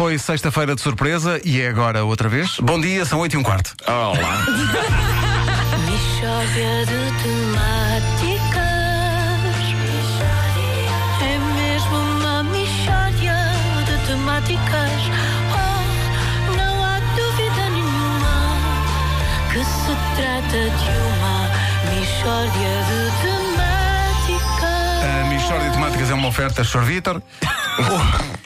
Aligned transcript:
Foi 0.00 0.16
sexta-feira 0.16 0.74
de 0.74 0.80
surpresa 0.80 1.38
e 1.44 1.60
é 1.60 1.68
agora 1.68 2.02
outra 2.06 2.26
vez. 2.26 2.56
Bom 2.58 2.80
dia, 2.80 3.04
são 3.04 3.18
8 3.18 3.34
e 3.34 3.36
um 3.36 3.42
quarto. 3.42 3.74
Olá. 3.86 4.16
De 6.40 6.56
temáticas. 7.22 8.56
É 11.20 11.38
mesmo 11.54 11.96
uma 11.96 12.42
de 13.84 14.06
temáticas. 14.06 15.00
Oh, 15.52 16.56
não 16.56 16.82
há 16.82 16.98
dúvida 17.14 17.64
nenhuma 17.70 18.36
que 19.52 19.62
se 19.62 19.94
trata 20.16 20.60
de 20.80 20.92
uma 21.12 21.36
mixórdia 21.94 22.72
de 22.88 23.00
temáticas. 24.32 24.80
A 25.04 25.28
Michórdia 25.28 25.68
de 25.68 25.74
Temáticas 25.74 26.08
é 26.10 26.14
uma 26.14 26.28
oferta 26.28 26.64
Sr. 26.64 26.84
Vítor. 26.84 27.22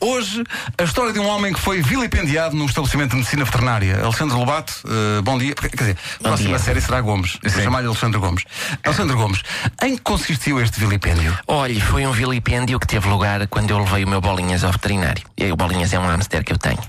Hoje, 0.00 0.44
a 0.78 0.82
história 0.84 1.12
de 1.12 1.18
um 1.18 1.26
homem 1.26 1.52
que 1.52 1.60
foi 1.60 1.82
vilipendiado 1.82 2.56
num 2.56 2.66
estabelecimento 2.66 3.10
de 3.10 3.16
medicina 3.16 3.44
veterinária. 3.44 4.00
Alexandre 4.02 4.36
Lobato, 4.36 4.74
eh, 4.86 5.20
bom 5.22 5.38
dia. 5.38 5.54
Quer 5.54 5.76
dizer, 5.76 5.96
a 6.20 6.22
próxima 6.22 6.48
dia. 6.50 6.58
série 6.58 6.80
será 6.80 7.00
Gomes. 7.00 7.38
Vou 7.42 7.62
chamar-lhe 7.62 7.86
Alexandre 7.86 8.18
Gomes. 8.18 8.44
Alexandre 8.84 9.16
Gomes, 9.16 9.42
em 9.82 9.96
que 9.96 10.02
consistiu 10.02 10.60
este 10.60 10.78
vilipêndio? 10.80 11.36
Olhe, 11.46 11.80
foi 11.80 12.06
um 12.06 12.12
vilipêndio 12.12 12.78
que 12.78 12.86
teve 12.86 13.08
lugar 13.08 13.46
quando 13.48 13.70
eu 13.70 13.78
levei 13.78 14.04
o 14.04 14.08
meu 14.08 14.20
Bolinhas 14.20 14.64
ao 14.64 14.72
veterinário. 14.72 15.22
E 15.36 15.50
o 15.50 15.56
Bolinhas 15.56 15.92
é 15.92 15.98
um 15.98 16.06
hamster 16.06 16.44
que 16.44 16.52
eu 16.52 16.58
tenho. 16.58 16.80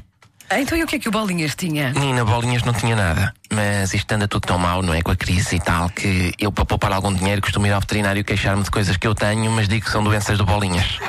Então 0.50 0.78
e 0.78 0.84
o 0.84 0.88
que 0.88 0.96
é 0.96 1.00
que 1.00 1.10
o 1.10 1.12
Bolinhas 1.12 1.56
tinha? 1.56 1.92
Nina, 1.92 2.24
Bolinhas 2.24 2.64
não 2.64 2.72
tinha 2.72 2.96
nada. 2.96 3.34
Mas 3.52 3.94
isto 3.94 4.10
anda 4.14 4.28
tudo 4.30 4.48
tão 4.48 4.58
mal, 4.58 4.82
não 4.82 4.94
é? 4.94 5.02
Com 5.02 5.12
a 5.12 5.16
crise 5.16 5.58
e 5.58 5.60
tal, 5.60 5.90
que 5.90 6.34
eu, 6.40 6.52
para 6.54 6.66
poupar 6.66 6.94
algum 6.94 7.14
dinheiro, 7.14 7.42
costumo 7.42 7.68
ir 7.68 7.72
ao 7.72 7.82
veterinário 7.82 8.24
queixar-me 8.24 8.64
de 8.64 8.72
coisas 8.72 8.96
que 8.96 9.06
eu 9.06 9.14
tenho, 9.14 9.52
mas 9.52 9.68
digo 9.68 9.86
que 9.86 9.92
são 9.92 10.02
doenças 10.02 10.38
do 10.38 10.46
Bolinhas. 10.46 11.00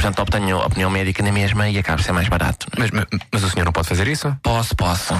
Portanto, 0.00 0.20
obtenho 0.20 0.58
opinião 0.58 0.88
médica 0.90 1.22
na 1.24 1.32
mesma 1.32 1.68
e 1.68 1.76
acaba 1.76 1.96
por 1.98 2.04
ser 2.04 2.12
mais 2.12 2.28
barato. 2.28 2.66
não 2.76 2.84
é? 2.84 2.88
Mas, 2.92 3.06
mas, 3.10 3.20
mas 3.32 3.42
o 3.42 3.50
senhor 3.50 3.64
não 3.64 3.72
pode 3.72 3.88
fazer 3.88 4.06
isso? 4.06 4.34
Posso, 4.44 4.76
posso. 4.76 5.12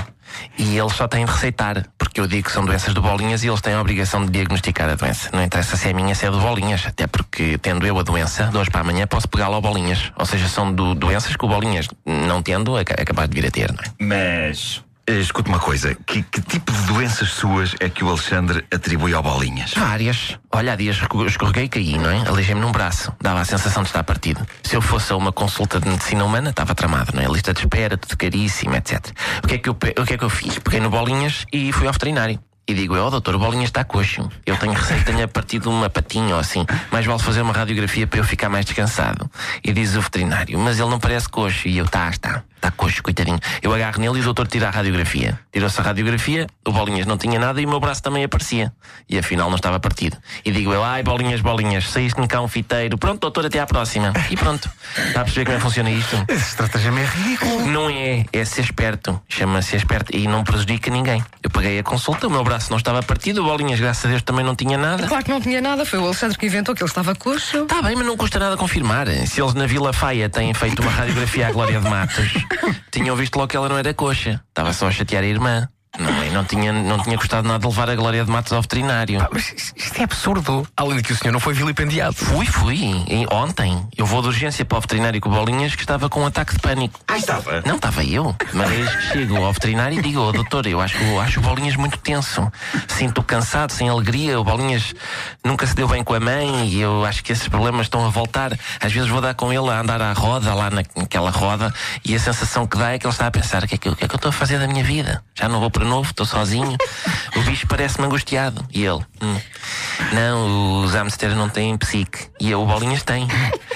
E 0.56 0.76
eles 0.78 0.92
só 0.92 1.08
têm 1.08 1.24
de 1.24 1.32
receitar, 1.32 1.84
porque 1.98 2.20
eu 2.20 2.26
digo 2.28 2.44
que 2.46 2.52
são 2.52 2.64
doenças 2.64 2.94
do 2.94 3.00
bolinhas 3.02 3.42
e 3.42 3.48
eles 3.48 3.60
têm 3.60 3.72
a 3.74 3.80
obrigação 3.80 4.24
de 4.24 4.30
diagnosticar 4.30 4.88
a 4.88 4.94
doença. 4.94 5.30
Não 5.32 5.42
interessa 5.42 5.76
se 5.76 5.88
é 5.88 5.92
minha, 5.92 6.14
se 6.14 6.26
é 6.26 6.30
do 6.30 6.38
bolinhas, 6.38 6.84
até 6.86 7.06
porque, 7.08 7.58
tendo 7.58 7.84
eu 7.86 7.98
a 7.98 8.02
doença, 8.02 8.44
de 8.44 8.56
hoje 8.56 8.70
para 8.70 8.82
amanhã 8.82 9.06
posso 9.06 9.26
pegá-la 9.26 9.56
ao 9.56 9.62
bolinhas. 9.62 10.12
Ou 10.16 10.26
seja, 10.26 10.46
são 10.48 10.72
do- 10.72 10.94
doenças 10.94 11.34
que 11.34 11.44
o 11.44 11.48
bolinhas, 11.48 11.88
não 12.06 12.40
tendo, 12.42 12.78
é 12.78 12.82
é 12.82 13.04
capaz 13.04 13.28
de 13.28 13.40
vir 13.40 13.48
a 13.48 13.50
ter, 13.50 13.72
não 13.72 13.82
é? 13.82 13.88
Mas. 13.98 14.84
Eh, 15.08 15.18
Escuta 15.20 15.48
uma 15.48 15.58
coisa, 15.58 15.94
que, 16.06 16.22
que 16.22 16.40
tipo 16.40 16.70
de 16.72 16.82
doenças 16.82 17.30
suas 17.30 17.74
é 17.80 17.88
que 17.88 18.04
o 18.04 18.08
Alexandre 18.08 18.64
atribui 18.72 19.12
ao 19.14 19.22
Bolinhas? 19.22 19.72
Várias. 19.74 20.38
Olha, 20.52 20.72
há 20.72 20.76
dias 20.76 20.96
esco- 20.96 21.26
escorreguei 21.26 21.64
e 21.64 21.68
caí, 21.68 21.98
não 21.98 22.10
é? 22.10 22.26
Aleijei-me 22.28 22.60
num 22.60 22.72
braço. 22.72 23.12
Dava 23.20 23.40
a 23.40 23.44
sensação 23.44 23.82
de 23.82 23.88
estar 23.88 24.02
partido. 24.04 24.46
Se 24.62 24.76
eu 24.76 24.80
fosse 24.82 25.12
a 25.12 25.16
uma 25.16 25.32
consulta 25.32 25.80
de 25.80 25.88
medicina 25.88 26.24
humana, 26.24 26.50
estava 26.50 26.74
tramado, 26.74 27.12
não 27.14 27.22
é? 27.22 27.26
Lista 27.26 27.52
de 27.52 27.60
espera, 27.60 27.96
tudo 27.96 28.16
caríssimo, 28.16 28.74
etc. 28.76 29.10
O 29.42 29.46
que 29.48 29.54
é 29.54 29.58
que 29.58 29.68
eu, 29.68 29.72
o 29.72 30.04
que 30.04 30.14
é 30.14 30.18
que 30.18 30.24
eu 30.24 30.30
fiz? 30.30 30.58
Peguei 30.58 30.80
no 30.80 30.90
Bolinhas 30.90 31.44
e 31.52 31.72
fui 31.72 31.86
ao 31.86 31.92
veterinário. 31.92 32.38
E 32.68 32.74
digo 32.74 32.94
eu, 32.94 33.06
oh, 33.06 33.10
doutor, 33.10 33.34
o 33.34 33.38
Bolinhas 33.38 33.70
está 33.70 33.82
coxo. 33.82 34.28
Eu 34.44 34.54
tenho 34.58 34.74
receio 34.74 34.98
que 34.98 35.06
tenha 35.06 35.26
partido 35.26 35.70
uma 35.70 35.88
patinha 35.88 36.34
ou 36.34 36.40
assim. 36.40 36.66
Mais 36.92 37.06
vale 37.06 37.18
fazer 37.18 37.40
uma 37.40 37.54
radiografia 37.54 38.06
para 38.06 38.20
eu 38.20 38.24
ficar 38.24 38.50
mais 38.50 38.66
descansado. 38.66 39.30
E 39.64 39.72
diz 39.72 39.96
o 39.96 40.02
veterinário, 40.02 40.58
mas 40.58 40.78
ele 40.78 40.90
não 40.90 41.00
parece 41.00 41.30
coxo. 41.30 41.66
E 41.66 41.78
eu, 41.78 41.88
tá, 41.88 42.10
está. 42.10 42.44
Está 42.56 42.72
coxo, 42.72 43.02
coitadinho. 43.04 43.38
Eu 43.62 43.72
agarro 43.72 44.00
nele 44.00 44.18
e 44.18 44.20
o 44.20 44.24
doutor 44.24 44.48
tira 44.48 44.66
a 44.66 44.70
radiografia. 44.70 45.38
Tirou-se 45.52 45.80
a 45.80 45.84
radiografia, 45.84 46.46
o 46.66 46.72
Bolinhas 46.72 47.06
não 47.06 47.16
tinha 47.16 47.38
nada 47.38 47.60
e 47.60 47.64
o 47.64 47.68
meu 47.68 47.78
braço 47.78 48.02
também 48.02 48.24
aparecia. 48.24 48.72
E 49.08 49.16
afinal 49.16 49.48
não 49.48 49.56
estava 49.56 49.78
partido. 49.78 50.18
E 50.44 50.50
digo 50.50 50.72
eu, 50.72 50.82
ai, 50.82 51.04
Bolinhas, 51.04 51.40
Bolinhas, 51.40 51.88
saíste-me 51.88 52.26
cá 52.26 52.40
um 52.42 52.48
fiteiro. 52.48 52.98
Pronto, 52.98 53.20
doutor, 53.20 53.46
até 53.46 53.60
à 53.60 53.66
próxima. 53.66 54.12
E 54.28 54.36
pronto. 54.36 54.68
Está 55.06 55.20
a 55.20 55.24
perceber 55.24 55.44
como 55.44 55.54
é 55.54 55.58
que 55.58 55.64
funciona 55.64 55.90
isto? 55.90 56.16
Esse 56.28 56.48
estratagema 56.48 57.00
é 57.00 57.04
ridículo. 57.04 57.64
Não 57.66 57.88
é, 57.88 58.26
é 58.32 58.44
ser 58.44 58.62
esperto. 58.62 59.22
Chama-se 59.28 59.76
esperto 59.76 60.14
e 60.14 60.26
não 60.26 60.42
prejudica 60.42 60.90
ninguém. 60.90 61.24
Eu 61.40 61.50
paguei 61.50 61.78
a 61.78 61.82
consulta, 61.84 62.26
o 62.26 62.30
meu 62.30 62.42
braço 62.42 62.57
não 62.70 62.78
estava 62.78 63.02
partido, 63.02 63.42
o 63.42 63.44
Bolinhas, 63.44 63.78
graças 63.78 64.04
a 64.04 64.08
Deus, 64.08 64.22
também 64.22 64.44
não 64.44 64.54
tinha 64.54 64.76
nada. 64.76 65.06
Claro 65.06 65.24
que 65.24 65.30
não 65.30 65.40
tinha 65.40 65.60
nada, 65.60 65.84
foi 65.84 65.98
o 65.98 66.04
Alexandre 66.04 66.36
que 66.38 66.46
inventou 66.46 66.74
que 66.74 66.82
ele 66.82 66.88
estava 66.90 67.14
coxo. 67.14 67.62
Está 67.62 67.82
bem, 67.82 67.96
mas 67.96 68.06
não 68.06 68.16
custa 68.16 68.38
nada 68.38 68.56
confirmar. 68.56 69.06
Se 69.26 69.40
eles 69.40 69.54
na 69.54 69.66
Vila 69.66 69.92
Faia 69.92 70.28
têm 70.28 70.52
feito 70.54 70.82
uma 70.82 70.90
radiografia 70.90 71.48
à 71.48 71.52
Glória 71.52 71.80
de 71.80 71.88
Matos, 71.88 72.32
tinham 72.90 73.14
visto 73.16 73.36
logo 73.36 73.48
que 73.48 73.56
ela 73.56 73.68
não 73.68 73.78
era 73.78 73.94
coxa. 73.94 74.40
Estava 74.48 74.72
só 74.72 74.88
a 74.88 74.90
chatear 74.90 75.22
a 75.22 75.26
irmã. 75.26 75.68
Não, 75.98 76.32
não, 76.32 76.44
tinha, 76.44 76.72
não 76.72 76.98
tinha 77.02 77.16
custado 77.16 77.46
nada 77.48 77.66
levar 77.66 77.88
a 77.90 77.96
Glória 77.96 78.24
de 78.24 78.30
Matos 78.30 78.52
ao 78.52 78.60
veterinário. 78.62 79.26
Mas 79.32 79.72
isto 79.76 79.98
é 80.00 80.04
absurdo. 80.04 80.66
Além 80.76 80.96
de 80.98 81.02
que 81.02 81.12
o 81.12 81.16
senhor 81.16 81.32
não 81.32 81.40
foi 81.40 81.54
vilipendiado. 81.54 82.14
Fui, 82.14 82.46
fui. 82.46 82.76
E 83.08 83.26
ontem. 83.32 83.86
Eu 83.96 84.06
vou 84.06 84.20
de 84.22 84.28
urgência 84.28 84.64
para 84.64 84.78
o 84.78 84.80
veterinário 84.80 85.20
com 85.20 85.28
o 85.28 85.32
Bolinhas 85.32 85.74
que 85.74 85.80
estava 85.82 86.08
com 86.08 86.20
um 86.22 86.26
ataque 86.26 86.52
de 86.54 86.60
pânico. 86.60 87.00
Ah, 87.08 87.16
estava? 87.16 87.62
Não, 87.64 87.76
estava 87.76 88.04
eu. 88.04 88.34
Mas 88.52 88.70
chego 89.12 89.36
ao 89.44 89.52
veterinário 89.52 89.98
e 89.98 90.02
digo, 90.02 90.20
oh, 90.20 90.30
doutor, 90.32 90.66
eu 90.66 90.80
acho, 90.80 90.96
eu 90.98 91.20
acho 91.20 91.40
o 91.40 91.42
Bolinhas 91.42 91.76
muito 91.76 91.96
tenso. 91.98 92.50
Sinto 92.86 93.22
cansado, 93.22 93.72
sem 93.72 93.88
alegria. 93.88 94.38
O 94.38 94.44
Bolinhas 94.44 94.94
nunca 95.44 95.66
se 95.66 95.74
deu 95.74 95.88
bem 95.88 96.04
com 96.04 96.14
a 96.14 96.20
mãe 96.20 96.68
e 96.68 96.80
eu 96.80 97.04
acho 97.04 97.24
que 97.24 97.32
esses 97.32 97.48
problemas 97.48 97.86
estão 97.86 98.04
a 98.06 98.08
voltar. 98.10 98.52
Às 98.80 98.92
vezes 98.92 99.08
vou 99.08 99.20
dar 99.20 99.34
com 99.34 99.52
ele 99.52 99.68
a 99.70 99.80
andar 99.80 100.00
à 100.00 100.12
roda, 100.12 100.54
lá 100.54 100.70
na- 100.70 100.82
naquela 100.96 101.30
roda, 101.30 101.72
e 102.04 102.14
a 102.14 102.18
sensação 102.20 102.66
que 102.66 102.76
dá 102.78 102.92
é 102.92 102.98
que 102.98 103.06
ele 103.06 103.12
está 103.12 103.26
a 103.26 103.30
pensar: 103.30 103.64
o 103.64 103.66
que 103.66 103.74
é 103.74 103.78
que, 103.78 103.94
que, 103.94 104.04
é 104.04 104.08
que 104.08 104.14
eu 104.14 104.16
estou 104.16 104.28
a 104.28 104.32
fazer 104.32 104.58
da 104.58 104.68
minha 104.68 104.84
vida? 104.84 105.22
Já 105.34 105.48
não 105.48 105.58
vou 105.60 105.70
para 105.78 105.86
novo, 105.88 106.10
estou 106.10 106.26
sozinho. 106.26 106.76
O 107.36 107.40
bicho 107.42 107.66
parece-me 107.68 108.06
angustiado. 108.06 108.66
E 108.74 108.84
ele, 108.84 109.00
"Hum, 109.22 109.40
não, 110.12 110.84
os 110.84 110.94
hamsters 110.94 111.34
não 111.34 111.48
têm 111.48 111.76
psique. 111.76 112.28
E 112.40 112.54
o 112.54 112.64
Bolinhas 112.64 113.02
tem. 113.02 113.26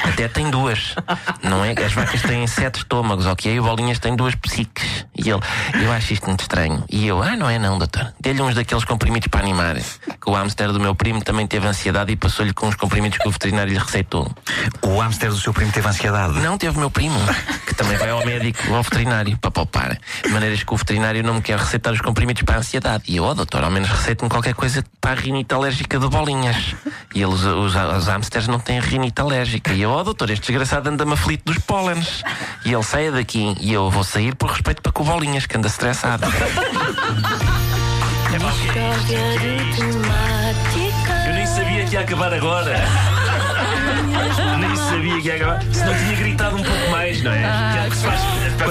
Até 0.03 0.29
tem 0.29 0.51
duas. 0.51 0.95
Não 1.43 1.65
é? 1.65 1.73
As 1.73 1.93
vacas 1.93 2.23
têm 2.23 2.47
sete 2.47 2.79
estômagos, 2.79 3.27
ok? 3.27 3.59
O 3.61 3.65
Bolinhas 3.65 3.99
tem 3.99 4.15
duas 4.15 4.35
psiques. 4.35 5.07
E 5.17 5.29
ele, 5.31 5.41
eu 5.83 5.93
acho 5.93 6.13
isto 6.13 6.27
muito 6.27 6.41
estranho. 6.41 6.85
E 6.89 7.07
eu, 7.07 7.23
ah, 7.23 7.37
não 7.37 7.49
é 7.49 7.59
não, 7.59 7.79
doutor. 7.79 8.13
Dê-lhe 8.21 8.41
uns 8.41 8.55
daqueles 8.55 8.85
comprimidos 8.85 9.29
para 9.29 9.41
animar. 9.41 9.77
Que 9.77 10.31
o 10.31 10.33
hamster 10.33 10.73
do 10.73 10.81
meu 10.81 10.95
primo 10.95 11.23
também 11.23 11.47
teve 11.47 11.67
ansiedade 11.67 12.13
e 12.13 12.17
passou-lhe 12.17 12.53
com 12.53 12.69
uns 12.69 12.77
comprimidos 12.77 13.19
que 13.19 13.29
o 13.29 13.31
veterinário 13.31 13.73
lhe 13.73 13.79
receitou. 13.79 14.31
O 14.83 14.99
hamster 14.99 15.31
do 15.31 15.37
seu 15.37 15.53
primo 15.53 15.73
teve 15.73 15.89
ansiedade? 15.89 16.41
Não, 16.41 16.57
teve 16.57 16.77
o 16.77 16.81
meu 16.81 16.91
primo, 16.91 17.19
que 17.67 17.75
também 17.75 17.97
vai 17.97 18.11
ao 18.11 18.25
médico, 18.25 18.75
ao 18.75 18.83
veterinário, 18.83 19.37
para 19.39 19.51
poupar. 19.51 19.99
De 20.23 20.29
maneiras 20.31 20.63
que 20.63 20.73
o 20.73 20.77
veterinário 20.77 21.23
não 21.23 21.35
me 21.35 21.43
quer 21.43 21.59
receitar 21.59 21.93
os 21.93 22.01
comprimidos 22.01 22.43
para 22.43 22.57
a 22.57 22.59
ansiedade. 22.59 23.05
E 23.09 23.17
eu, 23.17 23.25
oh, 23.25 23.35
doutor, 23.35 23.65
ao 23.65 23.71
menos 23.71 23.89
receite-me 23.89 24.29
qualquer 24.29 24.55
coisa 24.55 24.85
para 25.01 25.13
a 25.13 25.15
rinite 25.15 25.53
alérgica 25.55 25.99
de 25.99 26.07
bolinhas. 26.13 26.77
E 27.15 27.23
eles, 27.23 27.43
os, 27.43 27.75
os 27.75 28.07
hamsters 28.07 28.47
não 28.47 28.61
têm 28.61 28.79
rinite 28.79 29.21
alérgica. 29.21 29.73
E 29.73 29.83
eu, 29.83 29.91
oh, 29.91 30.05
doutor, 30.05 30.31
este 30.31 30.47
desgraçado 30.47 30.89
anda-me 30.89 31.15
aflito 31.15 31.45
dos 31.47 31.59
pólenes. 31.59 32.23
E 32.65 32.73
ele 32.73 32.83
saia 32.83 33.11
daqui. 33.11 33.57
E 33.59 33.73
eu 33.73 33.91
vou 33.91 34.05
sair 34.05 34.37
por 34.37 34.51
respeito 34.51 34.83
para 34.83 34.93
com 34.93 35.03
bolinhas, 35.03 35.47
que 35.47 35.57
anda 35.57 35.69
estressado. 35.69 36.27
De 36.27 36.39
temáticas. 38.31 39.11
Eu 41.27 41.35
nem 41.35 41.47
sabia 41.47 41.85
que 41.87 41.95
ia 41.95 42.01
acabar 42.01 42.35
agora. 42.35 42.79
nem 44.59 44.77
sabia 44.77 45.21
que 45.21 45.29
ia 45.29 45.37
acabar. 45.37 45.63
Se 45.63 45.85
não 45.85 45.95
tinha 45.95 46.17
gritado 46.17 46.57
um 46.57 46.63
pouco 46.63 46.91
mais, 46.91 47.23
não 47.23 47.33
é? 47.33 47.62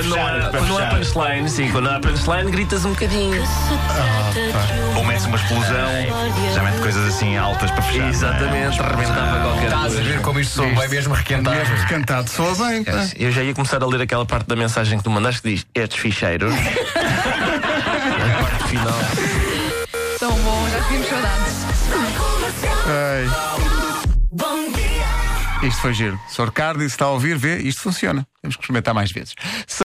Quando 0.01 0.15
não 0.15 0.27
há, 0.27 0.49
quando 0.49 0.67
não 0.67 0.77
há 0.77 0.85
punchline. 0.87 1.49
Sim, 1.49 1.71
quando 1.71 1.85
não 1.85 1.95
há 1.95 1.99
punchline, 1.99 2.51
gritas 2.51 2.85
um 2.85 2.89
bocadinho. 2.91 3.41
Uma 3.43 4.97
Ou 4.97 5.03
mete 5.05 5.25
uma 5.25 5.37
explosão, 5.37 6.53
já 6.53 6.63
mete 6.63 6.79
coisas 6.81 7.07
assim 7.13 7.37
altas 7.37 7.69
para 7.71 7.81
fechar. 7.83 7.99
não 7.99 8.05
é? 8.05 8.09
Exatamente, 8.09 8.81
rebentava 8.81 9.41
qualquer 9.41 9.65
Estás 9.65 9.83
a 9.85 9.87
coisa. 9.87 10.03
ver 10.03 10.21
como 10.21 10.39
isto 10.39 10.53
soa 10.55 10.67
bem 10.67 10.89
mesmo 10.89 11.13
requentado. 11.13 11.55
Mesmo 11.55 11.75
requentado, 11.75 12.29
soa 12.29 12.55
bem. 12.55 12.85
Eu 13.17 13.31
já 13.31 13.43
ia 13.43 13.53
começar 13.53 13.81
a 13.81 13.85
ler 13.85 14.01
aquela 14.01 14.25
parte 14.25 14.47
da 14.47 14.55
mensagem 14.55 14.97
que 14.97 15.03
tu 15.03 15.09
mandaste 15.09 15.41
que 15.41 15.49
diz 15.49 15.65
estes 15.75 15.99
ficheiros. 15.99 16.53
a 16.55 18.41
parte 18.43 18.63
final. 18.69 18.99
Tão 20.19 20.31
bom, 20.39 20.67
já 20.69 20.81
tínhamos 20.87 21.07
saudades. 21.07 21.61
Ai, 22.87 23.29
Bom 24.31 24.71
dia. 24.71 25.67
isto 25.67 25.81
foi 25.81 25.93
giro. 25.93 26.19
Sr. 26.29 26.51
Cardi, 26.51 26.81
se 26.81 26.87
está 26.87 27.05
a 27.05 27.09
ouvir, 27.09 27.37
vê, 27.37 27.57
isto 27.57 27.81
funciona. 27.81 28.25
Temos 28.41 28.55
que 28.55 28.63
experimentar 28.63 28.93
mais 28.93 29.11
vezes. 29.11 29.33